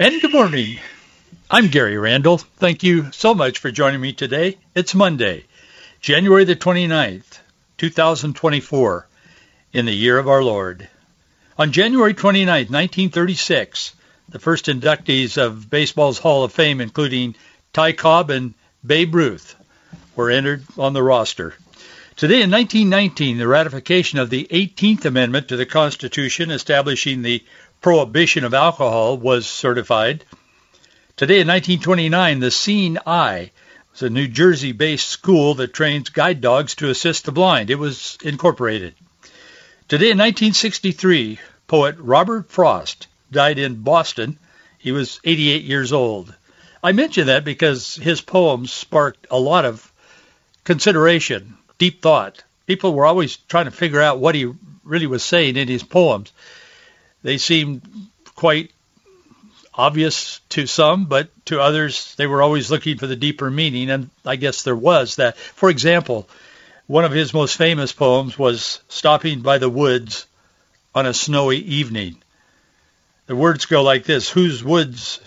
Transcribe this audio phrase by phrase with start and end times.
[0.00, 0.78] And good morning.
[1.50, 2.38] I'm Gary Randall.
[2.38, 4.56] Thank you so much for joining me today.
[4.72, 5.46] It's Monday,
[6.00, 7.40] January the 29th,
[7.78, 9.08] 2024,
[9.72, 10.88] in the year of our Lord.
[11.58, 13.96] On January 29th, 1936,
[14.28, 17.34] the first inductees of baseball's Hall of Fame, including
[17.72, 18.54] Ty Cobb and
[18.86, 19.56] Babe Ruth,
[20.14, 21.54] were entered on the roster.
[22.14, 27.44] Today in 1919, the ratification of the 18th Amendment to the Constitution establishing the
[27.80, 30.24] prohibition of alcohol was certified.
[31.16, 33.50] Today in 1929, the Seeing Eye
[33.92, 37.70] was a New Jersey-based school that trains guide dogs to assist the blind.
[37.70, 38.94] It was incorporated.
[39.86, 44.38] Today in 1963, poet Robert Frost died in Boston.
[44.78, 46.34] He was 88 years old.
[46.82, 49.92] I mention that because his poems sparked a lot of
[50.64, 52.42] consideration, deep thought.
[52.66, 54.52] People were always trying to figure out what he
[54.84, 56.32] really was saying in his poems
[57.28, 57.82] they seemed
[58.34, 58.70] quite
[59.74, 64.08] obvious to some, but to others, they were always looking for the deeper meaning, and
[64.24, 65.36] I guess there was that.
[65.36, 66.26] For example,
[66.86, 70.24] one of his most famous poems was Stopping by the Woods
[70.94, 72.16] on a Snowy Evening.
[73.26, 75.20] The words go like this, Whose woods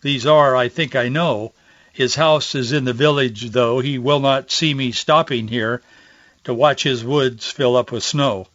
[0.00, 1.54] these are, I think I know.
[1.92, 3.80] His house is in the village, though.
[3.80, 5.82] He will not see me stopping here
[6.44, 8.46] to watch his woods fill up with snow.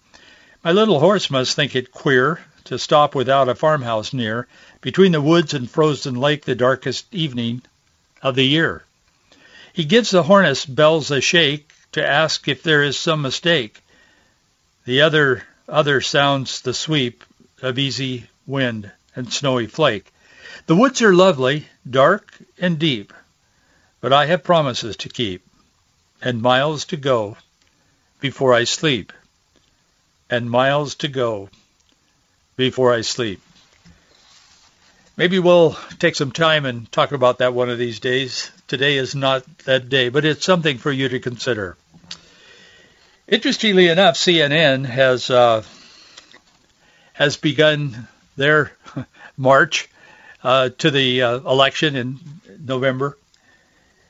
[0.64, 4.48] My little horse must think it queer to stop without a farmhouse near,
[4.82, 7.62] between the woods and frozen lake the darkest evening
[8.22, 8.84] of the year.
[9.74, 13.82] He gives the hornet's bells a shake to ask if there is some mistake.
[14.86, 17.24] The other other sounds the sweep
[17.62, 20.12] of easy wind and snowy flake.
[20.66, 23.14] The woods are lovely, dark and deep,
[24.02, 25.46] but I have promises to keep
[26.22, 27.38] and miles to go
[28.20, 29.12] before I sleep
[30.30, 31.50] and miles to go
[32.56, 33.42] before I sleep.
[35.16, 38.50] Maybe we'll take some time and talk about that one of these days.
[38.68, 41.78] Today is not that day, but it's something for you to consider.
[43.28, 45.64] Interestingly enough, CNN has uh,
[47.14, 48.72] has begun their
[49.38, 49.88] march
[50.44, 52.20] uh, to the uh, election in
[52.60, 53.18] November.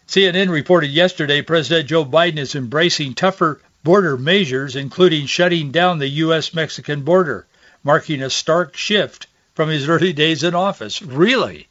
[0.07, 6.07] CNN reported yesterday President Joe Biden is embracing tougher border measures, including shutting down the
[6.07, 7.45] U.S.-Mexican border
[7.83, 11.01] marking a stark shift from his early days in office.
[11.01, 11.67] Really?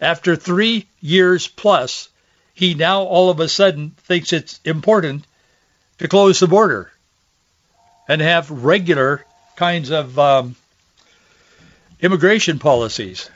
[0.00, 2.08] After three years plus,
[2.54, 5.24] he now all of a sudden thinks it's important
[5.98, 6.90] to close the border
[8.08, 9.24] and have regular
[9.56, 10.56] kinds of um,
[12.00, 13.30] immigration policies.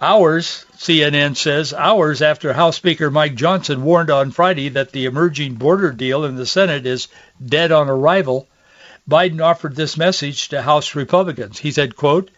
[0.00, 5.54] Hours, CNN says, hours after House Speaker Mike Johnson warned on Friday that the emerging
[5.54, 7.06] border deal in the Senate is
[7.44, 8.48] dead on arrival,
[9.08, 11.58] Biden offered this message to House Republicans.
[11.58, 12.30] He said, quote,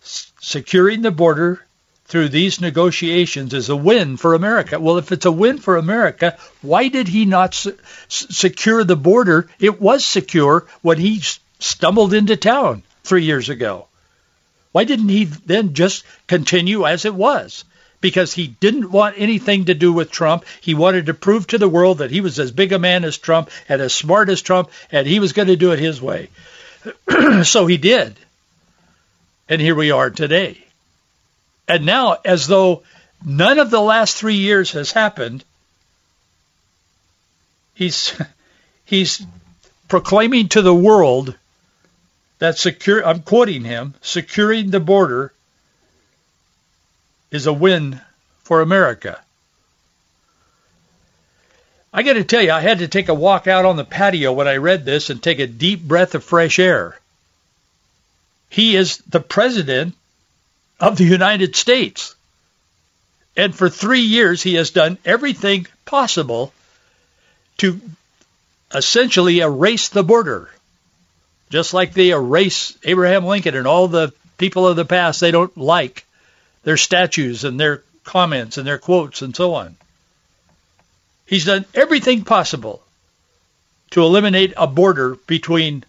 [0.00, 1.64] securing the border
[2.06, 4.78] through these negotiations is a win for America.
[4.78, 7.74] Well, if it's a win for America, why did he not se-
[8.08, 9.48] secure the border?
[9.58, 11.20] It was secure when he
[11.58, 13.88] stumbled into town three years ago.
[14.72, 17.64] Why didn't he then just continue as it was?
[18.00, 20.44] Because he didn't want anything to do with Trump.
[20.60, 23.18] He wanted to prove to the world that he was as big a man as
[23.18, 26.28] Trump and as smart as Trump, and he was going to do it his way.
[27.42, 28.16] so he did.
[29.48, 30.58] And here we are today.
[31.68, 32.82] And now, as though
[33.24, 35.44] none of the last three years has happened,
[37.74, 38.20] he's
[38.84, 39.24] he's
[39.88, 41.34] proclaiming to the world
[42.38, 45.32] that secure I'm quoting him, securing the border
[47.30, 48.00] is a win
[48.44, 49.20] for America.
[51.92, 54.32] I got to tell you, I had to take a walk out on the patio
[54.32, 56.98] when I read this and take a deep breath of fresh air.
[58.50, 59.94] He is the president
[60.78, 62.14] of the United States.
[63.36, 66.52] And for three years, he has done everything possible
[67.58, 67.80] to
[68.74, 70.50] essentially erase the border.
[71.50, 75.56] Just like they erase Abraham Lincoln and all the people of the past they don't
[75.56, 76.05] like
[76.66, 79.76] their statues and their comments and their quotes and so on.
[81.24, 82.82] He's done everything possible
[83.92, 85.84] to eliminate a border between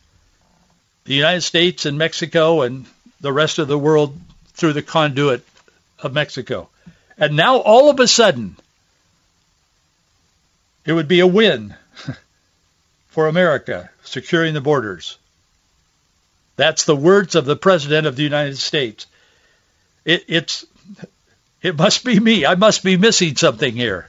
[1.06, 2.86] the United States and Mexico and
[3.22, 4.16] the rest of the world
[4.54, 5.44] through the conduit
[5.98, 6.70] of Mexico.
[7.18, 8.56] And now all of a sudden,
[10.86, 11.74] it would be a win
[13.08, 15.18] for America securing the borders.
[16.56, 19.08] That's the words of the President of the United States.
[20.08, 20.66] It, it's,
[21.62, 22.46] it must be me.
[22.46, 24.08] I must be missing something here.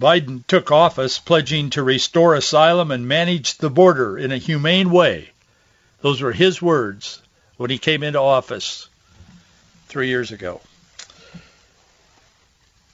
[0.00, 5.30] Biden took office pledging to restore asylum and manage the border in a humane way.
[6.00, 7.22] Those were his words
[7.56, 8.88] when he came into office
[9.86, 10.60] three years ago.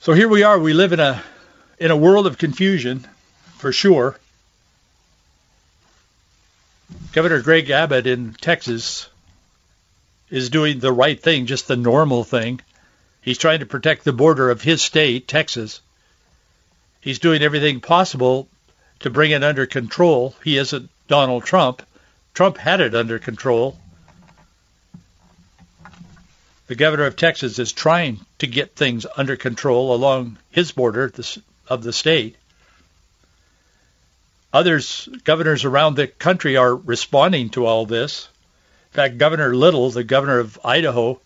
[0.01, 0.59] So here we are.
[0.59, 1.23] We live in a
[1.79, 3.07] in a world of confusion,
[3.57, 4.19] for sure.
[7.13, 9.07] Governor Greg Abbott in Texas
[10.29, 12.61] is doing the right thing, just the normal thing.
[13.21, 15.81] He's trying to protect the border of his state, Texas.
[17.01, 18.47] He's doing everything possible
[18.99, 20.35] to bring it under control.
[20.43, 21.83] He isn't Donald Trump.
[22.33, 23.79] Trump had it under control.
[26.67, 31.11] The governor of Texas is trying to get things under control along his border
[31.67, 32.35] of the state.
[34.53, 38.27] Others, governors around the country are responding to all this.
[38.91, 41.21] In fact, Governor Little, the governor of Idaho,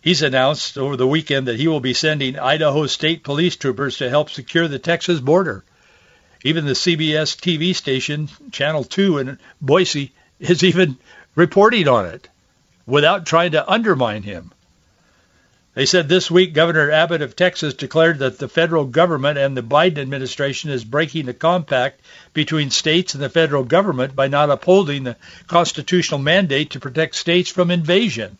[0.00, 4.10] he's announced over the weekend that he will be sending Idaho state police troopers to
[4.10, 5.64] help secure the Texas border.
[6.42, 10.98] Even the CBS TV station, Channel 2 in Boise, is even
[11.36, 12.28] reporting on it
[12.84, 14.52] without trying to undermine him.
[15.74, 19.62] They said this week Governor Abbott of Texas declared that the federal government and the
[19.62, 22.00] Biden administration is breaking the compact
[22.34, 25.16] between states and the federal government by not upholding the
[25.46, 28.38] constitutional mandate to protect states from invasion.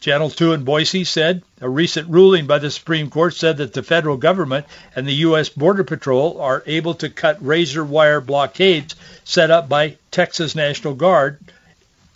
[0.00, 3.82] Channel 2 in Boise said a recent ruling by the Supreme Court said that the
[3.82, 5.48] federal government and the U.S.
[5.48, 8.94] Border Patrol are able to cut razor wire blockades
[9.24, 11.40] set up by Texas National Guard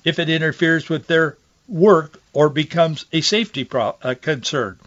[0.04, 1.36] if it interferes with their
[1.68, 4.78] work or becomes a safety pro- uh, concern.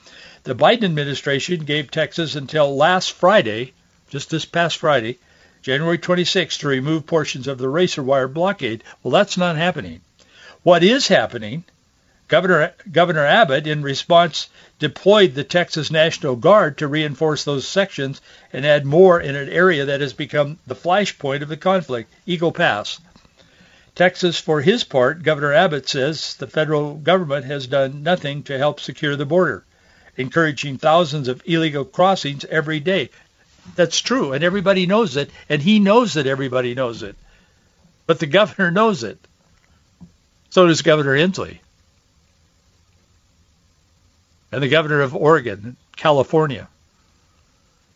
[0.44, 3.74] The Biden administration gave Texas until last Friday,
[4.10, 5.18] just this past Friday,
[5.62, 8.84] January 26, to remove portions of the razor wire blockade.
[9.02, 10.02] Well, that's not happening.
[10.64, 11.64] What is happening
[12.28, 14.50] Governor, Governor Abbott, in response,
[14.80, 18.20] deployed the Texas National Guard to reinforce those sections
[18.52, 22.52] and add more in an area that has become the flashpoint of the conflict, Eagle
[22.52, 23.00] Pass.
[23.96, 28.80] Texas, for his part, Governor Abbott says the federal government has done nothing to help
[28.80, 29.64] secure the border,
[30.18, 33.10] encouraging thousands of illegal crossings every day.
[33.76, 37.16] That's true, and everybody knows it, and he knows that everybody knows it.
[38.06, 39.18] But the governor knows it.
[40.50, 41.60] So does Governor Inslee
[44.56, 46.70] and the governor of Oregon, California.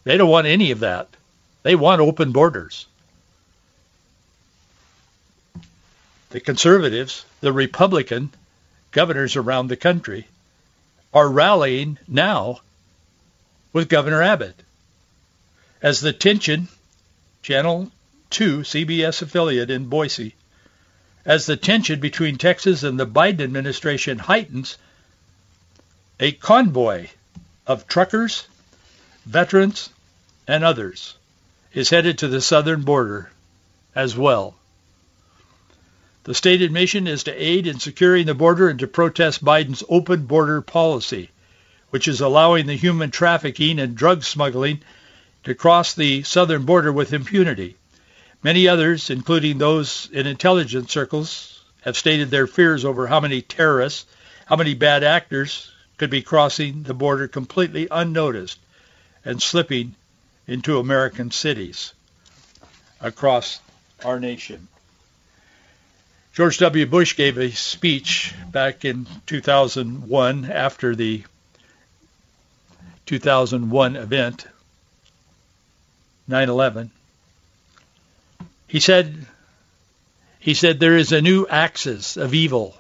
[0.04, 1.08] They don't want any of that.
[1.64, 2.86] They want open borders.
[6.30, 8.32] The conservatives, the Republican
[8.92, 10.28] governors around the country
[11.12, 12.62] are rallying now
[13.74, 14.56] with Governor Abbott.
[15.82, 16.68] As the tension,
[17.42, 17.92] Channel
[18.30, 20.36] 2 CBS affiliate in Boise,
[21.26, 24.78] as the tension between Texas and the Biden administration heightens,
[26.20, 27.08] a convoy
[27.66, 28.48] of truckers,
[29.26, 29.90] veterans,
[30.48, 31.16] and others
[31.74, 33.32] is headed to the southern border
[33.96, 34.59] as well.
[36.30, 40.28] The stated mission is to aid in securing the border and to protest Biden's open
[40.28, 41.32] border policy,
[41.90, 44.82] which is allowing the human trafficking and drug smuggling
[45.46, 47.78] to cross the southern border with impunity.
[48.44, 54.06] Many others, including those in intelligence circles, have stated their fears over how many terrorists,
[54.46, 58.60] how many bad actors could be crossing the border completely unnoticed
[59.26, 59.96] and slipping
[60.46, 61.92] into American cities
[63.02, 63.62] across
[64.06, 64.68] our nation.
[66.34, 66.86] George W.
[66.86, 71.24] Bush gave a speech back in 2001 after the
[73.06, 74.46] 2001 event,
[76.30, 76.92] 9/11.
[78.68, 79.26] He said
[80.40, 82.78] he said there is a new axis of evil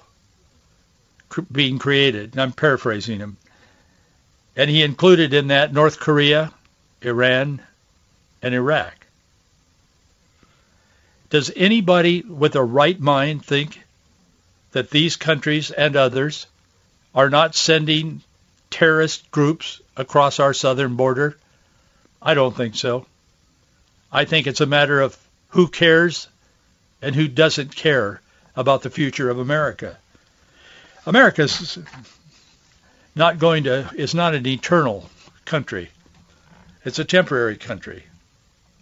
[1.52, 2.38] being created.
[2.38, 3.38] I'm paraphrasing him.
[4.56, 6.54] And he included in that North Korea,
[7.02, 7.62] Iran,
[8.42, 8.99] and Iraq.
[11.30, 13.82] Does anybody with a right mind think
[14.72, 16.48] that these countries and others
[17.14, 18.22] are not sending
[18.70, 21.38] terrorist groups across our southern border?
[22.22, 23.06] I don't think so.
[24.12, 25.18] I think it's a matter of
[25.50, 26.28] who cares
[27.02, 28.22] and who doesn't care
[28.56, 29.98] about the future of America.
[31.06, 31.78] America's
[33.16, 35.10] not going to is not an eternal
[35.46, 35.90] country.
[36.84, 38.04] It's a temporary country.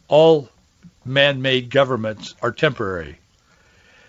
[0.07, 0.49] All
[1.07, 3.17] man-made governments are temporary.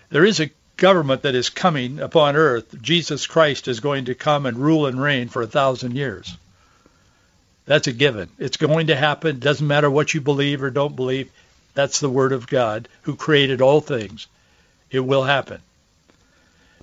[0.09, 4.45] There is a government that is coming upon earth, Jesus Christ is going to come
[4.45, 6.35] and rule and reign for a thousand years.
[7.65, 8.29] That's a given.
[8.39, 9.37] It's going to happen.
[9.37, 11.29] It doesn't matter what you believe or don't believe.
[11.75, 14.27] That's the word of God who created all things.
[14.89, 15.61] It will happen.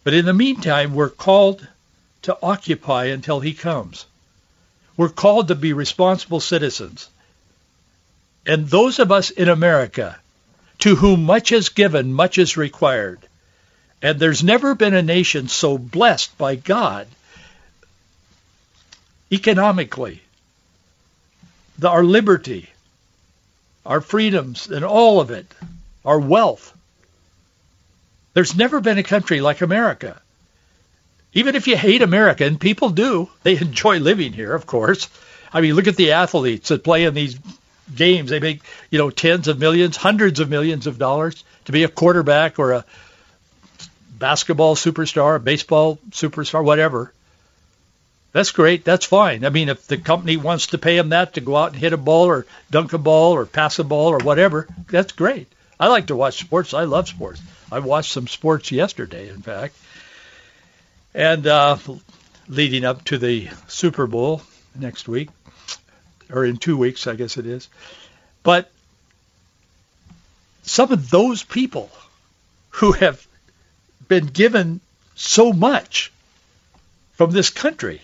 [0.05, 1.67] But in the meantime, we're called
[2.23, 4.07] to occupy until he comes.
[4.97, 7.09] We're called to be responsible citizens.
[8.47, 10.19] And those of us in America
[10.79, 13.19] to whom much is given, much is required.
[14.01, 17.09] And there's never been a nation so blessed by God
[19.33, 20.23] economically,
[21.79, 22.69] the, our liberty,
[23.85, 25.53] our freedoms, and all of it,
[26.05, 26.73] our wealth.
[28.35, 30.21] There's never been a country like America.
[31.33, 35.09] Even if you hate America, and people do, they enjoy living here, of course.
[35.53, 37.39] I mean, look at the athletes that play in these
[37.95, 38.31] games.
[38.31, 41.89] They make, you know, tens of millions, hundreds of millions of dollars to be a
[41.89, 42.85] quarterback or a
[44.19, 47.13] basketball superstar, a baseball superstar, whatever.
[48.33, 48.85] That's great.
[48.85, 49.45] That's fine.
[49.45, 51.95] I mean, if the company wants to pay them that to go out and hit
[51.95, 55.49] a ball or dunk a ball or pass a ball or whatever, that's great.
[55.81, 56.75] I like to watch sports.
[56.75, 57.41] I love sports.
[57.71, 59.75] I watched some sports yesterday, in fact.
[61.15, 61.79] And uh,
[62.49, 64.43] leading up to the Super Bowl
[64.75, 65.31] next week,
[66.31, 67.69] or in two weeks, I guess it is.
[68.43, 68.71] But
[70.63, 71.91] some of those people
[72.71, 73.27] who have
[74.09, 74.81] been given
[75.15, 76.13] so much
[77.15, 78.01] from this country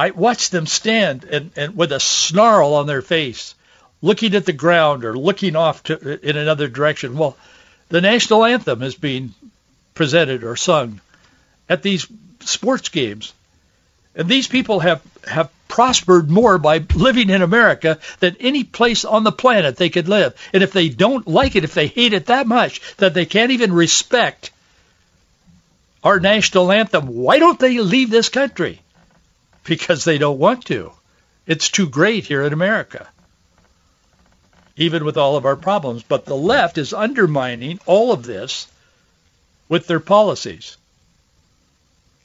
[0.00, 3.54] I watched them stand and, and with a snarl on their face,
[4.00, 7.18] looking at the ground or looking off to, in another direction.
[7.18, 7.36] Well,
[7.90, 9.34] the national anthem is being
[9.92, 11.02] presented or sung
[11.68, 12.06] at these
[12.40, 13.34] sports games.
[14.14, 19.24] And these people have, have prospered more by living in America than any place on
[19.24, 20.34] the planet they could live.
[20.52, 23.52] And if they don't like it, if they hate it that much that they can't
[23.52, 24.50] even respect
[26.04, 28.82] our national anthem, why don't they leave this country?
[29.64, 30.92] because they don't want to.
[31.46, 33.08] It's too great here in America,
[34.76, 36.02] even with all of our problems.
[36.02, 38.66] But the left is undermining all of this
[39.68, 40.76] with their policies.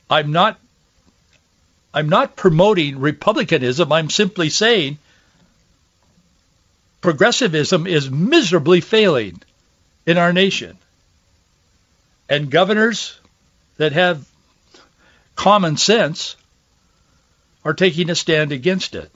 [0.09, 0.59] I'm not
[1.95, 3.89] I'm not promoting republicanism.
[3.93, 4.99] I'm simply saying
[6.99, 9.41] progressivism is miserably failing
[10.05, 10.77] in our nation.
[12.27, 13.17] And governors
[13.77, 14.27] that have
[15.37, 16.35] common sense
[17.63, 19.09] are taking a stand against it.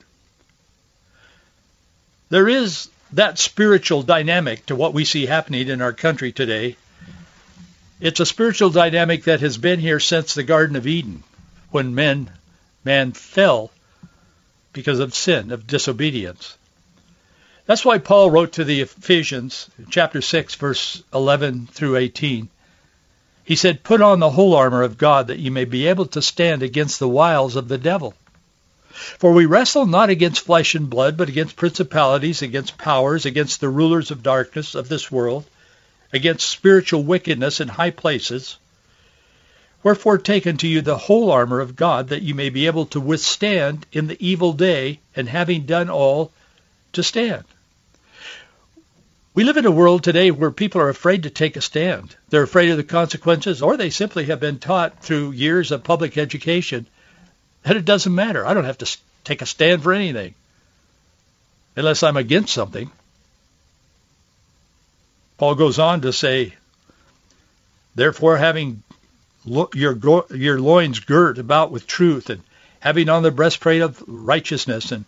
[2.29, 6.77] There is that spiritual dynamic to what we see happening in our country today.
[7.99, 11.23] It's a spiritual dynamic that has been here since the Garden of Eden,
[11.71, 12.29] when men,
[12.83, 13.71] man fell
[14.73, 16.57] because of sin, of disobedience.
[17.65, 22.49] That's why Paul wrote to the Ephesians, chapter 6, verse 11 through 18.
[23.43, 26.21] He said, Put on the whole armor of God that you may be able to
[26.21, 28.15] stand against the wiles of the devil.
[29.19, 33.69] For we wrestle not against flesh and blood, but against principalities, against powers, against the
[33.69, 35.45] rulers of darkness of this world,
[36.11, 38.57] against spiritual wickedness in high places.
[39.81, 42.99] Wherefore take unto you the whole armor of God, that you may be able to
[42.99, 46.31] withstand in the evil day, and having done all,
[46.93, 47.45] to stand.
[49.33, 52.15] We live in a world today where people are afraid to take a stand.
[52.29, 56.17] They're afraid of the consequences, or they simply have been taught through years of public
[56.17, 56.87] education
[57.63, 58.45] that it doesn't matter.
[58.45, 60.33] I don't have to take a stand for anything
[61.75, 62.91] unless I'm against something.
[65.37, 66.55] Paul goes on to say,
[67.95, 68.83] therefore having
[69.45, 72.41] your, your loins girt about with truth and
[72.79, 75.05] having on the breastplate of righteousness and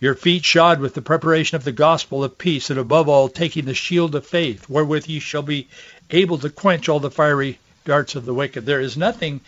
[0.00, 3.64] your feet shod with the preparation of the gospel of peace, and above all, taking
[3.64, 5.68] the shield of faith, wherewith ye shall be
[6.10, 8.66] able to quench all the fiery darts of the wicked.
[8.66, 9.40] There is nothing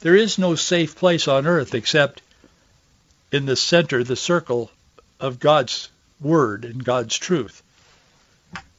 [0.00, 2.22] there is no safe place on earth except
[3.32, 4.70] in the center, the circle
[5.18, 5.88] of God's
[6.20, 7.62] word and God's truth.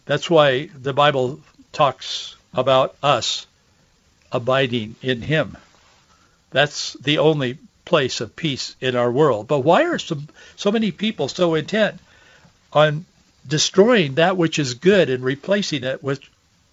[0.05, 1.41] That's why the Bible
[1.73, 3.45] talks about us
[4.31, 5.57] abiding in him.
[6.51, 9.47] That's the only place of peace in our world.
[9.47, 10.17] But why are so,
[10.55, 11.99] so many people so intent
[12.71, 13.05] on
[13.47, 16.21] destroying that which is good and replacing it with,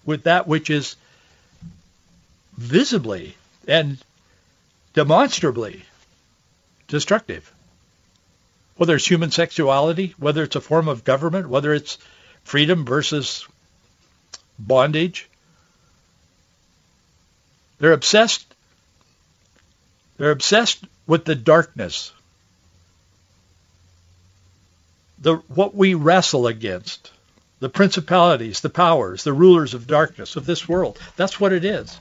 [0.05, 0.95] with that which is
[2.55, 3.35] visibly
[3.67, 3.97] and
[4.93, 5.83] demonstrably
[6.87, 7.51] destructive.
[8.75, 11.97] Whether it's human sexuality, whether it's a form of government, whether it's
[12.43, 13.47] freedom versus
[14.59, 15.27] bondage.
[17.79, 18.45] They're obsessed.
[20.17, 22.11] They're obsessed with the darkness.
[25.19, 27.11] The what we wrestle against
[27.59, 30.99] the principalities, the powers, the rulers of darkness of this world.
[31.15, 31.99] That's what it is.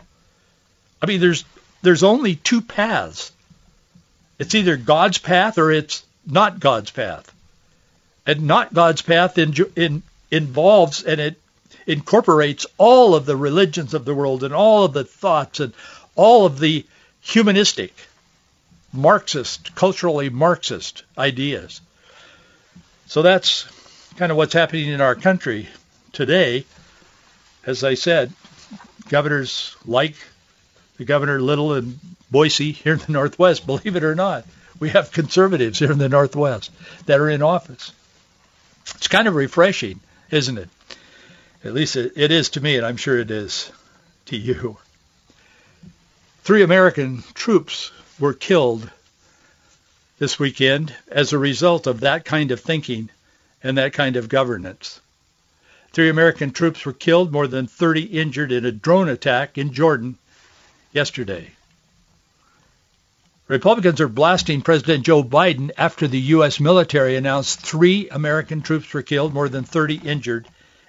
[1.00, 1.45] I mean, there's
[1.83, 3.33] there's only two paths.
[4.38, 7.33] It's either God's path or it's not God's path.
[8.26, 11.40] And not God's path in, in, involves and it
[11.87, 15.73] incorporates all of the religions of the world and all of the thoughts and
[16.14, 16.85] all of the
[17.21, 17.95] humanistic,
[18.93, 21.81] Marxist, culturally Marxist ideas.
[23.07, 23.66] So that's
[24.16, 25.69] kind of what's happening in our country
[26.12, 26.64] today.
[27.64, 28.33] As I said,
[29.09, 30.14] governors like
[30.97, 32.00] the governor Little in
[32.31, 34.45] Boise here in the Northwest, believe it or not,
[34.78, 36.71] we have conservatives here in the Northwest
[37.07, 37.93] that are in office.
[38.97, 40.00] It's kind of refreshing,
[40.31, 40.69] isn't it?
[41.67, 43.73] At least it, it is to me, and I'm sure it is
[44.27, 44.79] to you.
[46.45, 48.89] Three American troops were killed
[50.21, 53.11] this weekend as a result of that kind of thinking
[53.65, 55.01] and that kind of governance.
[55.93, 60.19] Three American troops were killed, more than 30 injured in a drone attack in Jordan
[60.93, 61.51] yesterday.
[63.49, 66.61] Republicans are blasting President Joe Biden after the U.S.
[66.61, 70.47] military announced three American troops were killed, more than 30 injured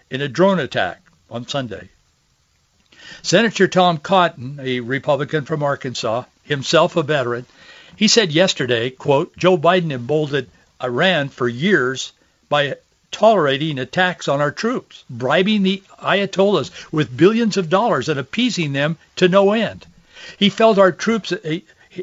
[0.10, 1.90] in a drone attack on Sunday.
[3.22, 7.46] Senator Tom Cotton, a Republican from Arkansas, himself a veteran,
[7.96, 10.50] he said yesterday, quote, Joe Biden emboldened
[10.82, 12.14] Iran for years
[12.48, 12.76] by
[13.12, 18.98] tolerating attacks on our troops, bribing the Ayatollahs with billions of dollars and appeasing them
[19.16, 19.86] to no end.
[20.38, 21.34] He felt our troops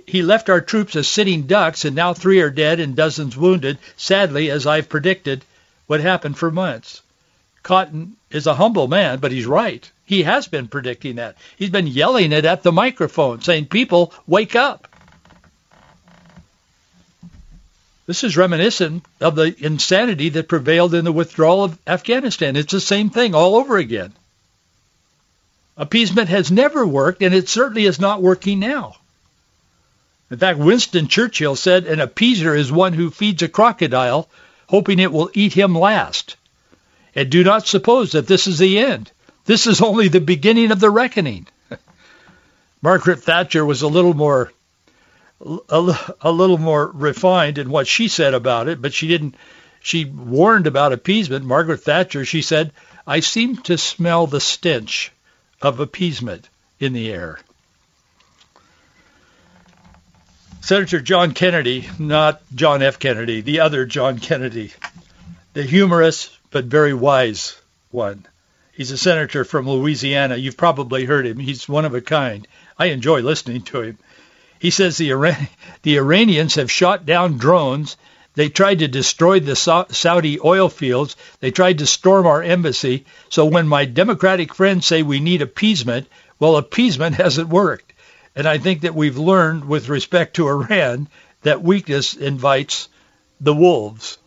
[0.06, 3.78] he left our troops as sitting ducks and now three are dead and dozens wounded.
[3.96, 5.44] Sadly, as I've predicted,
[5.86, 7.00] what happened for months.
[7.64, 9.90] Cotton is a humble man, but he's right.
[10.04, 11.36] He has been predicting that.
[11.56, 14.86] He's been yelling it at the microphone, saying, people, wake up.
[18.06, 22.54] This is reminiscent of the insanity that prevailed in the withdrawal of Afghanistan.
[22.54, 24.12] It's the same thing all over again.
[25.78, 28.96] Appeasement has never worked, and it certainly is not working now.
[30.30, 34.28] In fact, Winston Churchill said an appeaser is one who feeds a crocodile,
[34.68, 36.36] hoping it will eat him last.
[37.14, 39.10] And do not suppose that this is the end.
[39.44, 41.46] This is only the beginning of the reckoning.
[42.82, 44.52] Margaret Thatcher was a little more
[45.40, 49.36] a, a little more refined in what she said about it, but she didn't.
[49.80, 51.44] She warned about appeasement.
[51.44, 52.72] Margaret Thatcher, she said,
[53.06, 55.12] I seem to smell the stench
[55.60, 56.48] of appeasement
[56.80, 57.38] in the air.
[60.62, 62.98] Senator John Kennedy, not John F.
[62.98, 64.72] Kennedy, the other John Kennedy,
[65.52, 68.24] the humorous but very wise one.
[68.70, 70.36] He's a senator from Louisiana.
[70.36, 71.40] You've probably heard him.
[71.40, 72.46] He's one of a kind.
[72.78, 73.98] I enjoy listening to him.
[74.60, 75.48] He says the, Iran-
[75.82, 77.96] the Iranians have shot down drones.
[78.36, 81.16] They tried to destroy the Saudi oil fields.
[81.40, 83.04] They tried to storm our embassy.
[83.30, 86.06] So when my Democratic friends say we need appeasement,
[86.38, 87.92] well, appeasement hasn't worked.
[88.36, 91.08] And I think that we've learned with respect to Iran
[91.42, 92.88] that weakness invites
[93.40, 94.18] the wolves.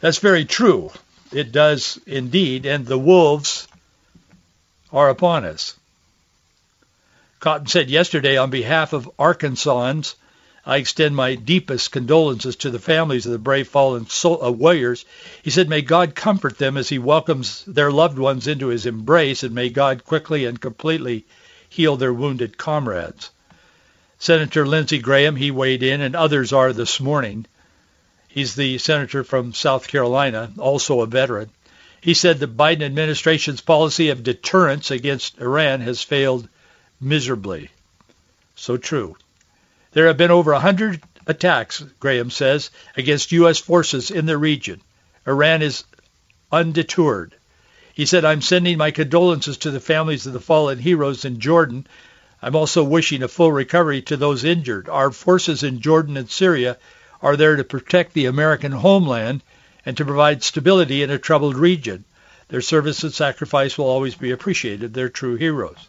[0.00, 0.90] That's very true.
[1.32, 2.66] It does indeed.
[2.66, 3.68] And the wolves
[4.92, 5.76] are upon us.
[7.40, 10.14] Cotton said yesterday on behalf of Arkansans,
[10.64, 15.04] I extend my deepest condolences to the families of the brave fallen uh, warriors.
[15.42, 19.42] He said, may God comfort them as he welcomes their loved ones into his embrace,
[19.42, 21.24] and may God quickly and completely
[21.68, 23.30] heal their wounded comrades.
[24.20, 27.44] Senator Lindsey Graham, he weighed in, and others are this morning.
[28.32, 31.50] He's the senator from South Carolina, also a veteran.
[32.00, 36.48] He said the Biden administration's policy of deterrence against Iran has failed
[36.98, 37.68] miserably.
[38.56, 39.16] So true.
[39.92, 43.58] There have been over 100 attacks, Graham says, against U.S.
[43.58, 44.80] forces in the region.
[45.26, 45.84] Iran is
[46.50, 47.34] undeterred.
[47.92, 51.86] He said, I'm sending my condolences to the families of the fallen heroes in Jordan.
[52.40, 54.88] I'm also wishing a full recovery to those injured.
[54.88, 56.78] Our forces in Jordan and Syria
[57.22, 59.42] are there to protect the American homeland
[59.86, 62.04] and to provide stability in a troubled region.
[62.48, 64.92] Their service and sacrifice will always be appreciated.
[64.92, 65.88] They're true heroes.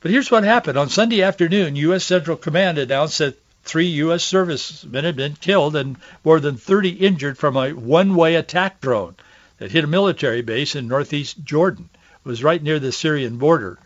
[0.00, 0.78] But here's what happened.
[0.78, 2.04] On Sunday afternoon, U.S.
[2.04, 4.24] Central Command announced that three U.S.
[4.24, 9.14] servicemen had been killed and more than 30 injured from a one-way attack drone
[9.58, 11.90] that hit a military base in northeast Jordan.
[11.92, 13.78] It was right near the Syrian border.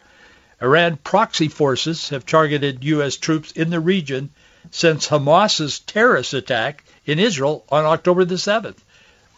[0.62, 3.16] Iran proxy forces have targeted U.S.
[3.16, 4.30] troops in the region
[4.70, 8.78] since Hamas's terrorist attack in Israel on October the 7th.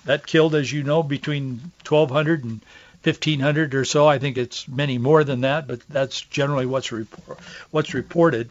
[0.05, 2.61] That killed, as you know, between 1,200 and
[3.03, 4.07] 1,500 or so.
[4.07, 7.39] I think it's many more than that, but that's generally what's, report,
[7.71, 8.51] what's reported.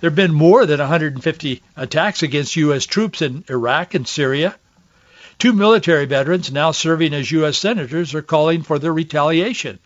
[0.00, 2.84] There have been more than 150 attacks against U.S.
[2.84, 4.54] troops in Iraq and Syria.
[5.38, 7.58] Two military veterans now serving as U.S.
[7.58, 9.78] senators are calling for their retaliation.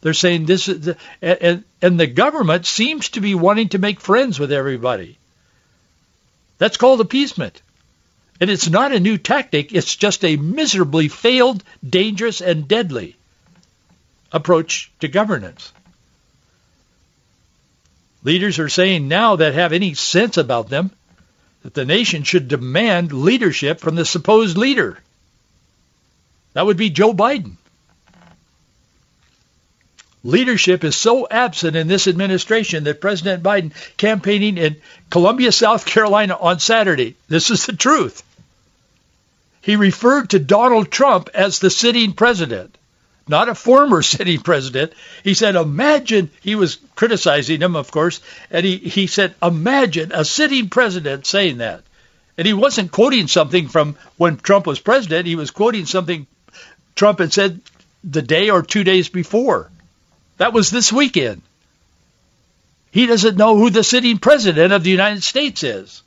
[0.00, 4.00] They're saying this is, the, and, and the government seems to be wanting to make
[4.00, 5.18] friends with everybody.
[6.62, 7.60] That's called appeasement.
[8.40, 9.72] And it's not a new tactic.
[9.72, 13.16] It's just a miserably failed, dangerous, and deadly
[14.30, 15.72] approach to governance.
[18.22, 20.92] Leaders are saying now that have any sense about them
[21.64, 25.00] that the nation should demand leadership from the supposed leader.
[26.52, 27.56] That would be Joe Biden.
[30.24, 34.76] Leadership is so absent in this administration that President Biden campaigning in
[35.10, 38.22] Columbia, South Carolina on Saturday, this is the truth.
[39.62, 42.76] He referred to Donald Trump as the sitting president,
[43.26, 44.92] not a former sitting president.
[45.24, 50.24] He said, imagine, he was criticizing him, of course, and he, he said, imagine a
[50.24, 51.82] sitting president saying that.
[52.38, 55.26] And he wasn't quoting something from when Trump was president.
[55.26, 56.26] He was quoting something
[56.94, 57.60] Trump had said
[58.04, 59.70] the day or two days before.
[60.38, 61.42] That was this weekend.
[62.90, 66.02] He doesn't know who the sitting president of the United States is.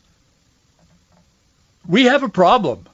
[1.88, 2.86] We have a problem.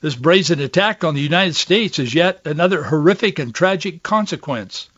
[0.00, 4.88] This brazen attack on the United States is yet another horrific and tragic consequence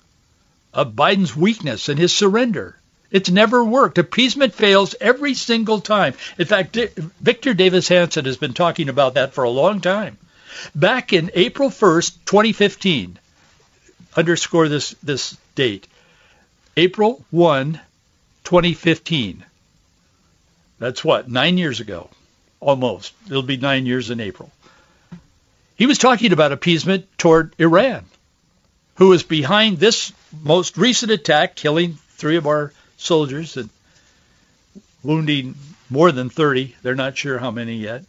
[0.74, 2.76] of Biden's weakness and his surrender.
[3.11, 3.98] It's never worked.
[3.98, 6.14] Appeasement fails every single time.
[6.38, 6.76] In fact,
[7.20, 10.18] Victor Davis Hanson has been talking about that for a long time.
[10.74, 13.18] Back in April 1st, 2015,
[14.16, 15.86] underscore this, this date,
[16.76, 17.80] April 1,
[18.44, 19.44] 2015.
[20.78, 22.10] That's what, nine years ago,
[22.60, 23.12] almost.
[23.26, 24.50] It'll be nine years in April.
[25.76, 28.04] He was talking about appeasement toward Iran,
[28.96, 33.68] who was behind this most recent attack, killing three of our soldiers and
[35.02, 35.54] wounding
[35.90, 36.74] more than 30.
[36.82, 38.04] They're not sure how many yet.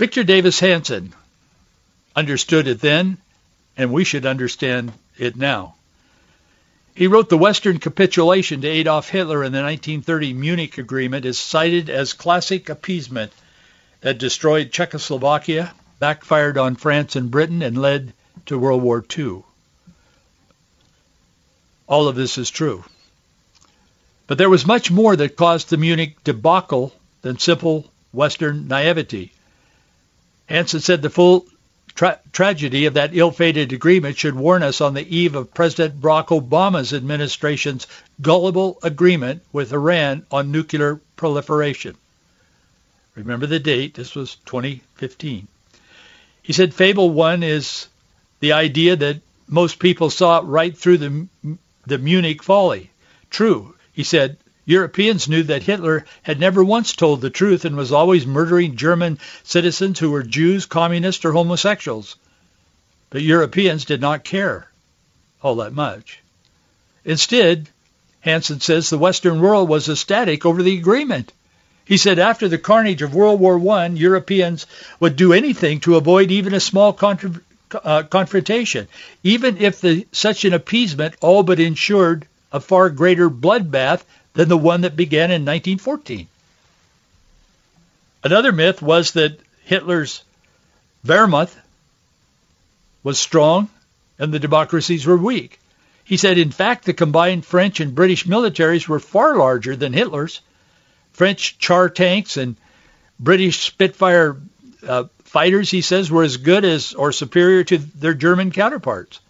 [0.00, 1.12] Victor Davis Hanson
[2.16, 3.18] understood it then,
[3.76, 5.74] and we should understand it now.
[6.94, 11.90] He wrote the Western capitulation to Adolf Hitler in the 1930 Munich Agreement is cited
[11.90, 13.30] as classic appeasement
[14.00, 18.14] that destroyed Czechoslovakia, backfired on France and Britain, and led
[18.46, 19.42] to World War II.
[21.86, 22.84] All of this is true.
[24.26, 29.34] But there was much more that caused the Munich debacle than simple Western naivety.
[30.50, 31.46] Hanson said the full
[31.94, 36.26] tra- tragedy of that ill-fated agreement should warn us on the eve of President Barack
[36.26, 37.86] Obama's administration's
[38.20, 41.96] gullible agreement with Iran on nuclear proliferation.
[43.14, 43.94] Remember the date.
[43.94, 45.46] This was 2015.
[46.42, 47.86] He said Fable 1 is
[48.40, 51.28] the idea that most people saw right through the,
[51.86, 52.90] the Munich folly.
[53.30, 53.76] True.
[53.92, 58.26] He said Europeans knew that Hitler had never once told the truth and was always
[58.26, 62.16] murdering German citizens who were Jews, communists, or homosexuals.
[63.10, 64.70] But Europeans did not care
[65.42, 66.20] all that much.
[67.04, 67.68] Instead,
[68.20, 71.32] Hanson says the Western world was ecstatic over the agreement.
[71.84, 74.66] He said after the carnage of World War I, Europeans
[75.00, 76.96] would do anything to avoid even a small
[77.72, 78.86] uh, confrontation,
[79.24, 84.56] even if the, such an appeasement all but ensured a far greater bloodbath than the
[84.56, 86.26] one that began in 1914.
[88.22, 90.22] Another myth was that Hitler's
[91.04, 91.54] Wehrmacht
[93.02, 93.68] was strong
[94.18, 95.58] and the democracies were weak.
[96.04, 100.40] He said, in fact, the combined French and British militaries were far larger than Hitler's.
[101.12, 102.56] French char tanks and
[103.18, 104.36] British Spitfire
[104.86, 109.20] uh, fighters, he says, were as good as or superior to their German counterparts.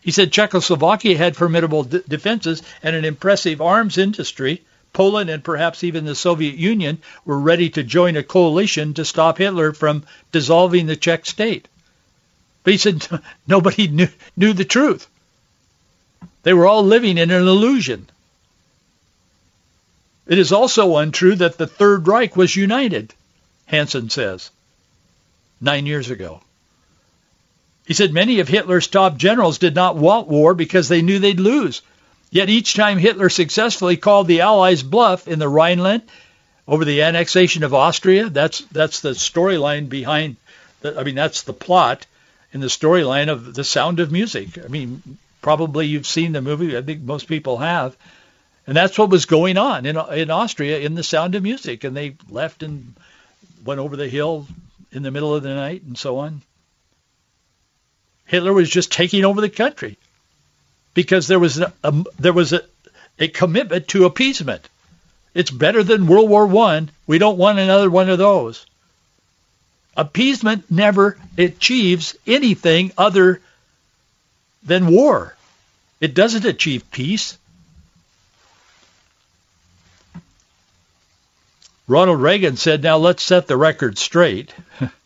[0.00, 4.62] He said Czechoslovakia had formidable d- defenses and an impressive arms industry.
[4.92, 9.38] Poland and perhaps even the Soviet Union were ready to join a coalition to stop
[9.38, 11.68] Hitler from dissolving the Czech state.
[12.64, 13.06] But he said
[13.46, 15.06] nobody knew, knew the truth.
[16.42, 18.08] They were all living in an illusion.
[20.26, 23.14] It is also untrue that the Third Reich was united,
[23.66, 24.50] Hanson says,
[25.60, 26.42] nine years ago.
[27.88, 31.40] He said many of Hitler's top generals did not want war because they knew they'd
[31.40, 31.80] lose.
[32.30, 36.02] Yet each time Hitler successfully called the Allies bluff in the Rhineland
[36.66, 40.36] over the annexation of Austria, that's that's the storyline behind.
[40.82, 42.04] The, I mean, that's the plot
[42.52, 44.62] in the storyline of The Sound of Music.
[44.62, 46.76] I mean, probably you've seen the movie.
[46.76, 47.96] I think most people have.
[48.66, 51.84] And that's what was going on in in Austria in The Sound of Music.
[51.84, 52.94] And they left and
[53.64, 54.46] went over the hill
[54.92, 56.42] in the middle of the night and so on.
[58.28, 59.96] Hitler was just taking over the country
[60.94, 62.62] because there was a, a there was a
[63.18, 64.68] a commitment to appeasement.
[65.34, 66.90] It's better than World War One.
[67.06, 68.64] We don't want another one of those.
[69.96, 73.40] Appeasement never achieves anything other
[74.62, 75.34] than war.
[76.00, 77.36] It doesn't achieve peace.
[81.88, 84.54] Ronald Reagan said, now let's set the record straight.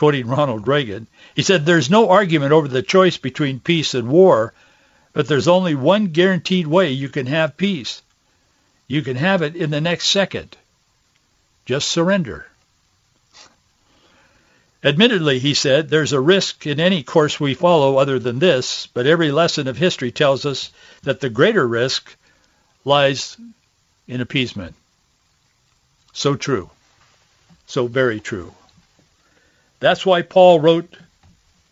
[0.00, 4.54] Quoting Ronald Reagan, he said, there's no argument over the choice between peace and war,
[5.12, 8.00] but there's only one guaranteed way you can have peace.
[8.88, 10.56] You can have it in the next second.
[11.66, 12.46] Just surrender.
[14.82, 19.06] Admittedly, he said, there's a risk in any course we follow other than this, but
[19.06, 22.16] every lesson of history tells us that the greater risk
[22.86, 23.36] lies
[24.08, 24.74] in appeasement.
[26.14, 26.70] So true.
[27.66, 28.54] So very true.
[29.80, 30.96] That's why Paul wrote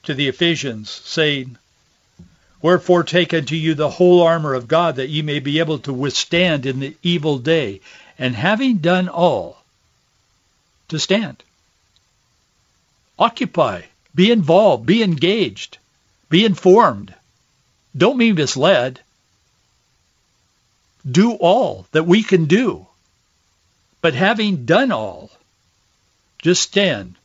[0.05, 1.57] to the Ephesians saying,
[2.61, 5.93] Wherefore take unto you the whole armor of God that ye may be able to
[5.93, 7.81] withstand in the evil day,
[8.19, 9.63] and having done all,
[10.89, 11.45] to stand.
[13.19, 13.83] Occupy,
[14.15, 15.79] be involved, be engaged,
[16.29, 17.15] be informed.
[17.97, 19.01] Don't be misled.
[21.09, 22.89] Do all that we can do
[24.01, 25.31] but having done all,
[26.41, 27.18] just stand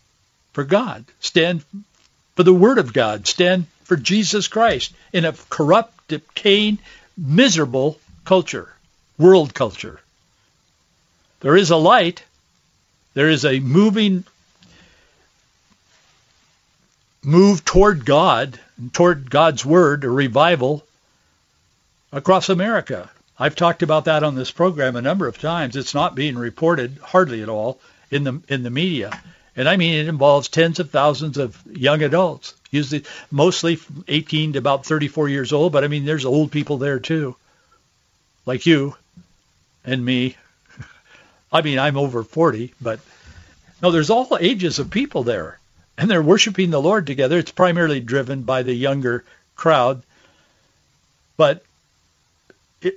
[0.54, 1.06] for God.
[1.20, 1.64] Stand
[2.36, 3.28] for the Word of God.
[3.28, 6.80] Stand for Jesus Christ in a corrupt, decaying,
[7.18, 8.72] miserable culture,
[9.18, 10.00] world culture.
[11.42, 12.24] There is a light.
[13.14, 14.24] There is a moving
[17.24, 18.60] move toward God,
[18.94, 20.86] toward God's Word, a revival
[22.12, 23.10] across America.
[23.38, 25.76] I've talked about that on this program a number of times.
[25.76, 27.80] It's not being reported hardly at all
[28.12, 29.22] in the in the media.
[29.56, 34.60] And I mean it involves tens of thousands of young adults, usually mostly 18 to
[34.60, 37.36] about 34 years old, but I mean there's old people there too.
[38.46, 38.96] Like you
[39.86, 40.36] and me.
[41.52, 43.00] I mean I'm over 40, but
[43.82, 45.60] no, there's all ages of people there.
[45.98, 47.38] And they're worshiping the Lord together.
[47.38, 49.24] It's primarily driven by the younger
[49.56, 50.02] crowd.
[51.38, 51.64] But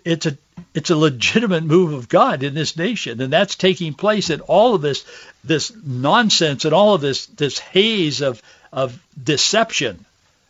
[0.05, 0.37] it's a
[0.75, 4.75] it's a legitimate move of God in this nation, and that's taking place in all
[4.75, 5.05] of this
[5.45, 10.05] this nonsense and all of this this haze of of deception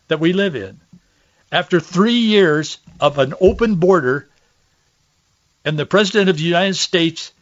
[0.09, 0.81] that we live in.
[1.53, 4.29] After three years of an open border,
[5.65, 7.33] and the president of the United States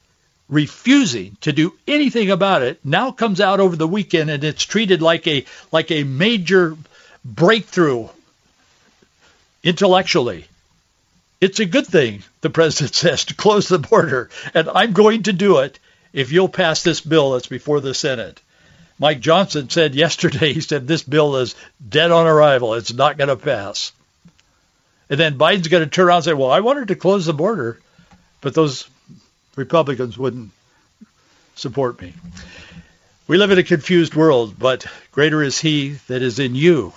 [0.48, 5.00] refusing to do anything about it, now comes out over the weekend and it's treated
[5.00, 6.76] like a like a major
[7.24, 8.08] breakthrough
[9.62, 10.46] intellectually
[11.44, 15.32] it's a good thing, the president says, to close the border, and I'm going to
[15.32, 15.78] do it
[16.12, 18.40] if you'll pass this bill that's before the Senate.
[18.98, 21.54] Mike Johnson said yesterday, he said, this bill is
[21.86, 22.74] dead on arrival.
[22.74, 23.92] It's not going to pass.
[25.10, 27.34] And then Biden's going to turn around and say, well, I wanted to close the
[27.34, 27.78] border,
[28.40, 28.88] but those
[29.54, 30.50] Republicans wouldn't
[31.56, 32.14] support me.
[33.26, 36.94] We live in a confused world, but greater is he that is in you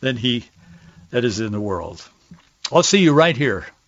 [0.00, 0.44] than he
[1.10, 2.06] that is in the world.
[2.70, 3.66] I'll see you right here